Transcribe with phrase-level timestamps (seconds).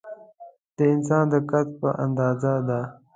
[0.75, 2.81] د انسان د قد په اندازه ده.